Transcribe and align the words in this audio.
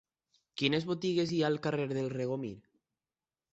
Quines 0.61 0.87
botigues 0.91 1.35
hi 1.35 1.43
ha 1.43 1.53
al 1.53 1.61
carrer 1.69 1.87
del 1.93 2.11
Regomir? 2.17 2.53